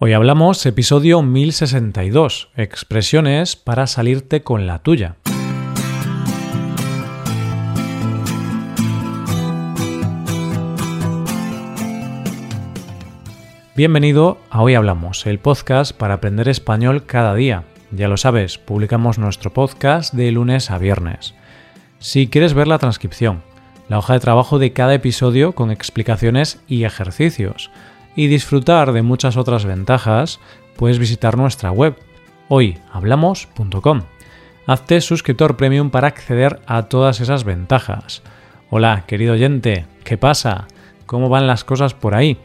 [0.00, 5.16] Hoy hablamos episodio 1062, expresiones para salirte con la tuya.
[13.74, 17.64] Bienvenido a Hoy Hablamos, el podcast para aprender español cada día.
[17.90, 21.34] Ya lo sabes, publicamos nuestro podcast de lunes a viernes.
[21.98, 23.42] Si quieres ver la transcripción,
[23.88, 27.72] la hoja de trabajo de cada episodio con explicaciones y ejercicios,
[28.18, 30.40] y disfrutar de muchas otras ventajas,
[30.76, 31.94] puedes visitar nuestra web
[32.48, 34.02] hoyhablamos.com.
[34.66, 38.22] Hazte suscriptor premium para acceder a todas esas ventajas.
[38.70, 40.66] Hola, querido oyente, ¿qué pasa?
[41.06, 42.38] ¿Cómo van las cosas por ahí?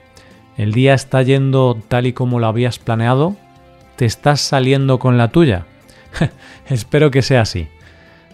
[0.58, 3.36] ¿El día está yendo tal y como lo habías planeado?
[3.96, 5.66] ¿Te estás saliendo con la tuya?
[6.68, 7.68] Espero que sea así.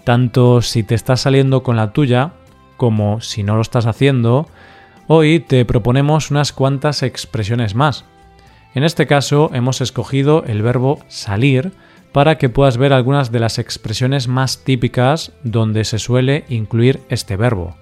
[0.04, 2.34] Tanto si te estás saliendo con la tuya
[2.76, 4.50] como si no lo estás haciendo,
[5.12, 8.06] Hoy te proponemos unas cuantas expresiones más.
[8.76, 11.72] En este caso hemos escogido el verbo salir
[12.12, 17.38] para que puedas ver algunas de las expresiones más típicas donde se suele incluir este
[17.38, 17.76] verbo.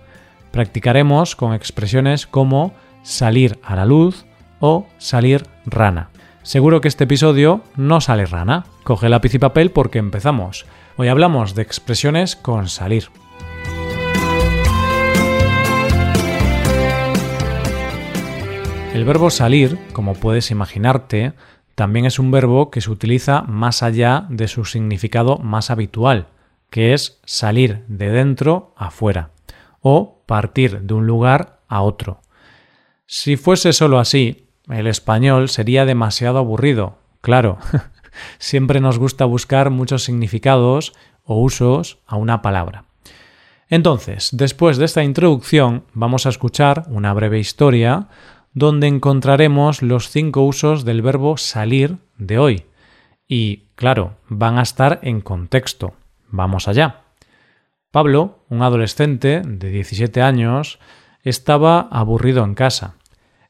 [0.51, 4.23] Practicaremos con expresiones como salir a la luz
[4.61, 6.11] o salir rana.
[6.43, 8.67] Seguro que este episodio no sale rana.
[8.85, 10.65] Coge lápiz y papel porque empezamos.
[10.95, 13.09] Hoy hablamos de expresiones con salir.
[18.97, 21.33] El verbo salir, como puedes imaginarte,
[21.75, 26.29] también es un verbo que se utiliza más allá de su significado más habitual,
[26.71, 29.29] que es salir de dentro a fuera
[29.81, 32.21] o partir de un lugar a otro.
[33.05, 36.97] Si fuese solo así, el español sería demasiado aburrido.
[37.21, 37.59] Claro,
[38.39, 42.85] siempre nos gusta buscar muchos significados o usos a una palabra.
[43.69, 48.07] Entonces, después de esta introducción, vamos a escuchar una breve historia
[48.53, 52.65] donde encontraremos los cinco usos del verbo salir de hoy.
[53.27, 55.93] Y, claro, van a estar en contexto.
[56.29, 57.01] Vamos allá.
[57.91, 60.79] Pablo, un adolescente de 17 años,
[61.23, 62.95] estaba aburrido en casa.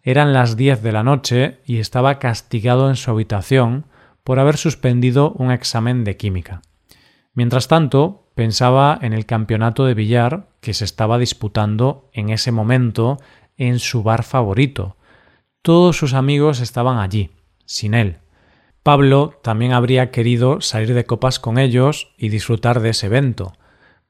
[0.04, 3.86] Eran las 10 de la noche y estaba castigado en su habitación
[4.24, 6.62] por haber suspendido un examen de química.
[7.34, 13.20] Mientras tanto, pensaba en el campeonato de billar que se estaba disputando en ese momento
[13.58, 14.97] en su bar favorito,
[15.62, 17.32] todos sus amigos estaban allí,
[17.66, 18.18] sin él.
[18.84, 23.54] Pablo también habría querido salir de copas con ellos y disfrutar de ese evento,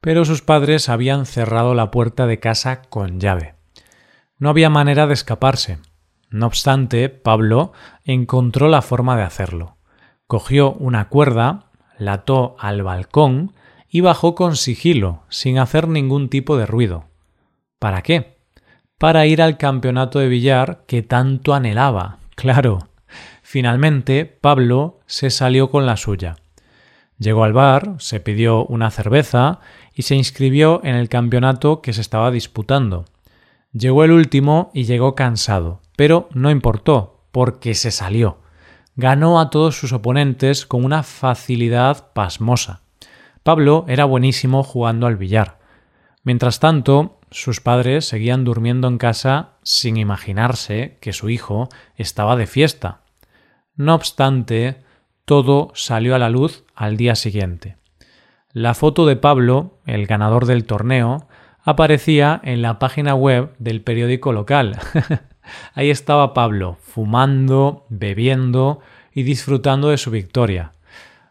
[0.02, 3.56] pero sus padres habían cerrado la puerta de casa con llave.
[4.38, 5.80] No había manera de escaparse.
[6.30, 9.78] No obstante, Pablo encontró la forma de hacerlo.
[10.28, 13.54] Cogió una cuerda, la ató al balcón
[13.90, 17.06] y bajó con sigilo, sin hacer ningún tipo de ruido.
[17.80, 18.37] ¿Para qué?
[18.98, 22.18] Para ir al campeonato de billar que tanto anhelaba.
[22.36, 22.90] Claro.
[23.42, 26.36] Finalmente, Pablo se salió con la suya.
[27.20, 29.60] Llegó al bar, se pidió una cerveza
[29.96, 33.06] y se inscribió en el campeonato que se estaba disputando.
[33.72, 38.40] Llegó el último y llegó cansado, pero no importó, porque se salió.
[38.96, 42.82] Ganó a todos sus oponentes con una facilidad pasmosa.
[43.44, 45.57] Pablo era buenísimo jugando al billar.
[46.28, 52.48] Mientras tanto, sus padres seguían durmiendo en casa sin imaginarse que su hijo estaba de
[52.48, 53.00] fiesta.
[53.78, 54.84] No obstante,
[55.24, 57.78] todo salió a la luz al día siguiente.
[58.52, 61.30] La foto de Pablo, el ganador del torneo,
[61.64, 64.78] aparecía en la página web del periódico local.
[65.76, 68.82] Ahí estaba Pablo, fumando, bebiendo
[69.14, 70.74] y disfrutando de su victoria.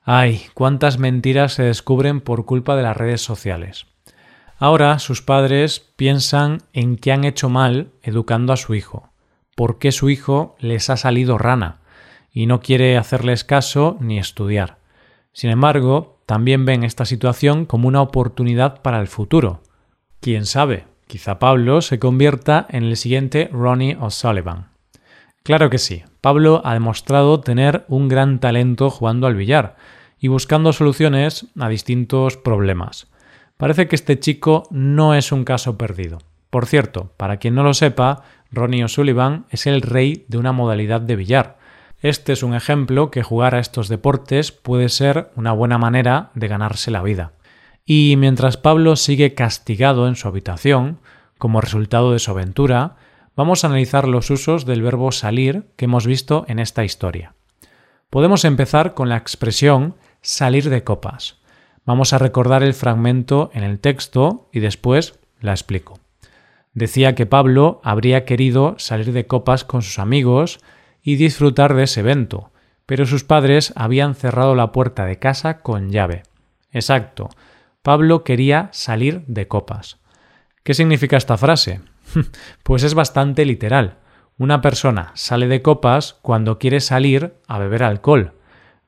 [0.05, 3.87] Ay, cuántas mentiras se descubren por culpa de las redes sociales.
[4.59, 9.11] Ahora sus padres piensan en qué han hecho mal educando a su hijo,
[9.55, 11.81] por qué su hijo les ha salido rana,
[12.33, 14.79] y no quiere hacerles caso ni estudiar.
[15.33, 19.63] Sin embargo, también ven esta situación como una oportunidad para el futuro.
[20.21, 24.69] Quién sabe, quizá Pablo se convierta en el siguiente Ronnie O'Sullivan.
[25.43, 29.77] Claro que sí, Pablo ha demostrado tener un gran talento jugando al billar
[30.19, 33.07] y buscando soluciones a distintos problemas.
[33.57, 36.19] Parece que este chico no es un caso perdido.
[36.51, 38.23] Por cierto, para quien no lo sepa,
[38.53, 41.59] Ronnie O'Sullivan es el rey de una modalidad de billar.
[42.01, 46.49] Este es un ejemplo que jugar a estos deportes puede ser una buena manera de
[46.49, 47.33] ganarse la vida.
[47.87, 50.99] Y mientras Pablo sigue castigado en su habitación,
[51.39, 52.97] como resultado de su aventura,
[53.37, 57.35] vamos a analizar los usos del verbo salir que hemos visto en esta historia.
[58.11, 61.39] Podemos empezar con la expresión salir de copas.
[61.87, 66.01] Vamos a recordar el fragmento en el texto y después la explico.
[66.75, 70.59] Decía que Pablo habría querido salir de copas con sus amigos
[71.01, 72.51] y disfrutar de ese evento,
[72.87, 76.25] pero sus padres habían cerrado la puerta de casa con llave.
[76.73, 77.31] Exacto,
[77.83, 79.99] Pablo quería salir de copas.
[80.65, 81.81] ¿Qué significa esta frase?
[82.65, 83.99] pues es bastante literal.
[84.39, 88.33] Una persona sale de copas cuando quiere salir a beber alcohol.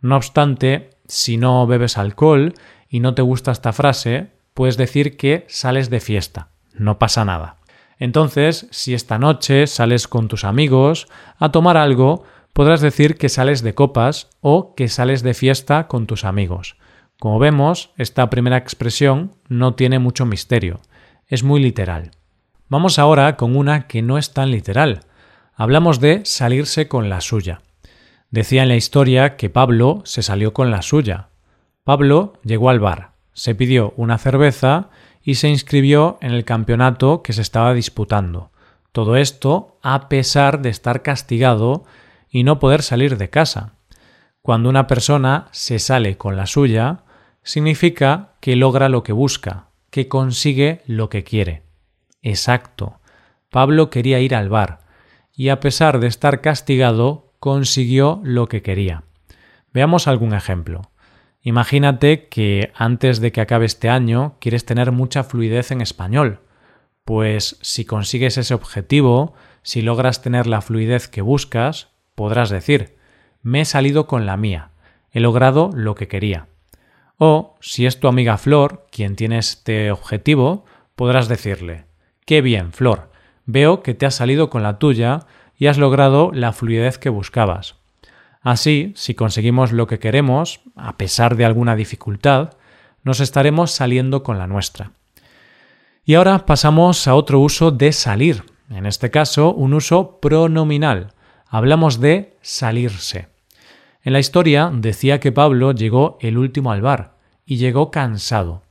[0.01, 2.55] No obstante, si no bebes alcohol
[2.89, 6.49] y no te gusta esta frase, puedes decir que sales de fiesta.
[6.75, 7.57] No pasa nada.
[7.99, 11.09] Entonces, si esta noche sales con tus amigos
[11.39, 16.07] a tomar algo, podrás decir que sales de copas o que sales de fiesta con
[16.07, 16.77] tus amigos.
[17.19, 20.81] Como vemos, esta primera expresión no tiene mucho misterio,
[21.27, 22.13] es muy literal.
[22.69, 25.01] Vamos ahora con una que no es tan literal.
[25.55, 27.63] Hablamos de salirse con la suya.
[28.31, 31.29] Decía en la historia que Pablo se salió con la suya.
[31.89, 34.91] Pablo llegó al bar, se pidió una cerveza
[35.23, 38.51] y se inscribió en el campeonato que se estaba disputando.
[38.93, 41.85] Todo esto a pesar de estar castigado
[42.29, 43.73] y no poder salir de casa.
[44.43, 47.05] Cuando una persona se sale con la suya,
[47.43, 51.63] significa que logra lo que busca, que consigue lo que quiere.
[52.21, 53.01] Exacto.
[53.49, 54.81] Pablo quería ir al bar,
[55.35, 59.05] y a pesar de estar castigado, consiguió lo que quería.
[59.73, 60.83] Veamos algún ejemplo.
[61.49, 66.41] Imagínate que antes de que acabe este año quieres tener mucha fluidez en español.
[67.07, 72.99] Pues si consigues ese objetivo, si logras tener la fluidez que buscas, podrás decir
[73.41, 74.73] me he salido con la mía,
[75.11, 76.49] he logrado lo que quería.
[77.17, 80.67] O, si es tu amiga Flor quien tiene este objetivo,
[80.97, 81.87] podrás decirle
[82.27, 83.11] Qué bien, Flor.
[83.47, 85.21] Veo que te has salido con la tuya
[85.57, 87.77] y has logrado la fluidez que buscabas.
[88.41, 92.55] Así, si conseguimos lo que queremos, a pesar de alguna dificultad,
[93.03, 94.93] nos estaremos saliendo con la nuestra.
[96.05, 101.13] Y ahora pasamos a otro uso de salir, en este caso un uso pronominal.
[101.47, 103.29] Hablamos de salirse.
[104.03, 108.63] En la historia decía que Pablo llegó el último al bar y llegó cansado,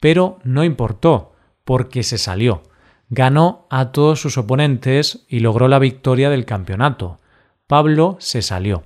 [0.00, 1.34] pero no importó,
[1.64, 2.62] porque se salió
[3.10, 7.18] ganó a todos sus oponentes y logró la victoria del campeonato.
[7.66, 8.84] Pablo se salió.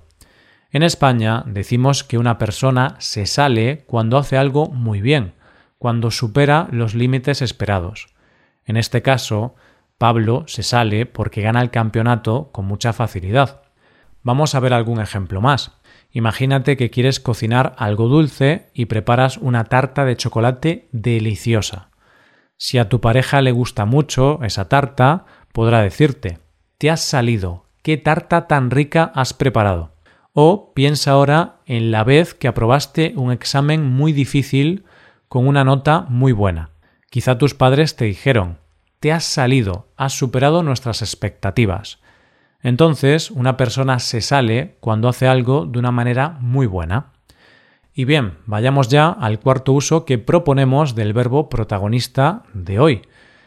[0.74, 5.34] En España decimos que una persona se sale cuando hace algo muy bien,
[5.78, 8.08] cuando supera los límites esperados.
[8.64, 9.54] En este caso,
[9.98, 13.62] Pablo se sale porque gana el campeonato con mucha facilidad.
[14.24, 15.78] Vamos a ver algún ejemplo más.
[16.10, 21.90] Imagínate que quieres cocinar algo dulce y preparas una tarta de chocolate deliciosa.
[22.56, 26.40] Si a tu pareja le gusta mucho esa tarta, podrá decirte
[26.78, 29.93] Te has salido, qué tarta tan rica has preparado.
[30.36, 34.84] O piensa ahora en la vez que aprobaste un examen muy difícil
[35.28, 36.70] con una nota muy buena.
[37.08, 38.58] Quizá tus padres te dijeron
[38.98, 42.00] Te has salido, has superado nuestras expectativas.
[42.64, 47.12] Entonces, una persona se sale cuando hace algo de una manera muy buena.
[47.94, 53.02] Y bien, vayamos ya al cuarto uso que proponemos del verbo protagonista de hoy.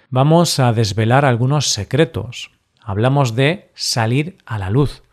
[0.09, 2.51] Vamos a desvelar algunos secretos.
[2.79, 5.03] Hablamos de salir a la luz.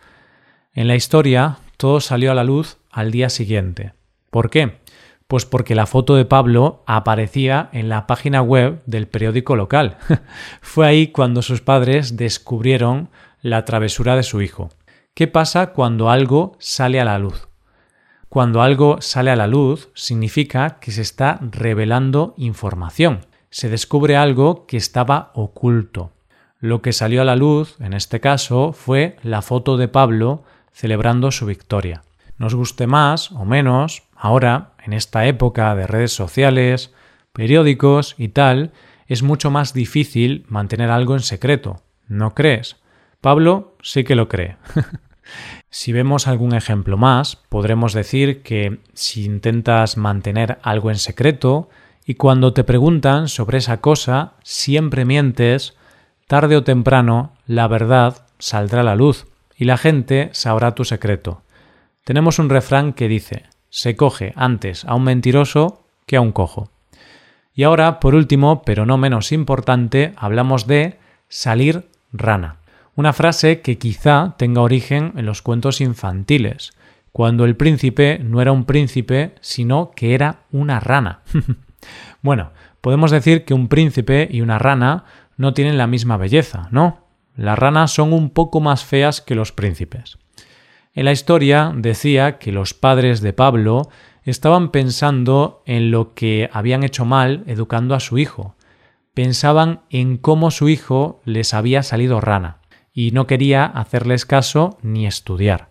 [0.72, 3.92] En la historia, todo salió a la luz al día siguiente.
[4.30, 4.78] ¿Por qué?
[5.26, 9.96] Pues porque la foto de Pablo aparecía en la página web del periódico local.
[10.60, 13.08] Fue ahí cuando sus padres descubrieron
[13.40, 14.70] la travesura de su hijo.
[15.14, 17.48] ¿Qué pasa cuando algo sale a la luz?
[18.28, 23.26] Cuando algo sale a la luz, significa que se está revelando información.
[23.50, 26.10] Se descubre algo que estaba oculto.
[26.58, 30.42] Lo que salió a la luz, en este caso, fue la foto de Pablo
[30.74, 32.02] celebrando su victoria.
[32.36, 36.92] Nos guste más o menos, ahora, en esta época de redes sociales,
[37.32, 38.72] periódicos y tal,
[39.06, 41.80] es mucho más difícil mantener algo en secreto.
[42.08, 42.76] ¿No crees?
[43.20, 44.56] Pablo sí que lo cree.
[45.70, 51.68] Si vemos algún ejemplo más, podremos decir que si intentas mantener algo en secreto
[52.04, 55.76] y cuando te preguntan sobre esa cosa siempre mientes,
[56.28, 59.26] tarde o temprano la verdad saldrá a la luz
[59.56, 61.42] y la gente sabrá tu secreto.
[62.04, 66.70] Tenemos un refrán que dice se coge antes a un mentiroso que a un cojo.
[67.54, 72.58] Y ahora, por último, pero no menos importante, hablamos de salir rana.
[72.94, 76.72] Una frase que quizá tenga origen en los cuentos infantiles,
[77.10, 81.22] cuando el príncipe no era un príncipe, sino que era una rana.
[82.22, 85.04] bueno, podemos decir que un príncipe y una rana
[85.36, 87.03] no tienen la misma belleza, ¿no?
[87.36, 90.18] Las ranas son un poco más feas que los príncipes.
[90.94, 93.88] En la historia decía que los padres de Pablo
[94.22, 98.54] estaban pensando en lo que habían hecho mal educando a su hijo.
[99.12, 102.58] Pensaban en cómo su hijo les había salido rana
[102.92, 105.68] y no quería hacerles caso ni estudiar.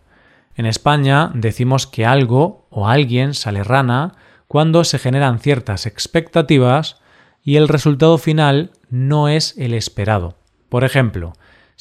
[0.55, 4.15] En España decimos que algo o alguien sale rana
[4.47, 7.01] cuando se generan ciertas expectativas
[7.41, 10.37] y el resultado final no es el esperado.
[10.69, 11.33] Por ejemplo,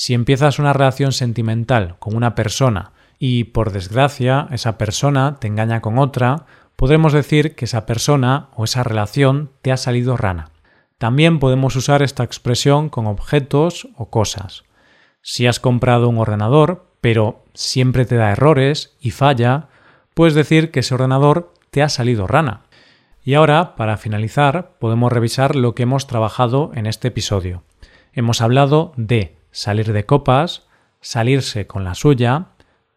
[0.02, 2.90] si empiezas una relación sentimental con una persona
[3.20, 8.64] y por desgracia esa persona te engaña con otra, podremos decir que esa persona o
[8.64, 10.50] esa relación te ha salido rana.
[10.98, 14.64] También podemos usar esta expresión con objetos o cosas.
[15.20, 19.68] Si has comprado un ordenador, pero siempre te da errores y falla,
[20.14, 22.62] puedes decir que ese ordenador te ha salido rana.
[23.22, 27.62] Y ahora, para finalizar, podemos revisar lo que hemos trabajado en este episodio.
[28.12, 30.66] Hemos hablado de salir de copas,
[31.00, 32.46] salirse con la suya,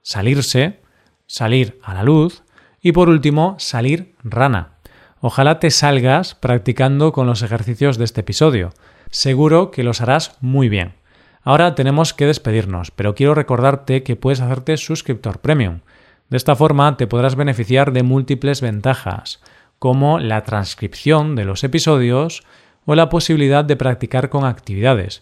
[0.01, 0.81] salirse,
[1.27, 2.43] salir a la luz
[2.81, 4.77] y por último salir rana.
[5.19, 8.71] Ojalá te salgas practicando con los ejercicios de este episodio.
[9.09, 10.93] Seguro que los harás muy bien.
[11.41, 15.81] Ahora tenemos que despedirnos, pero quiero recordarte que puedes hacerte suscriptor premium.
[16.29, 19.41] De esta forma te podrás beneficiar de múltiples ventajas,
[19.79, 22.43] como la transcripción de los episodios
[22.85, 25.21] o la posibilidad de practicar con actividades,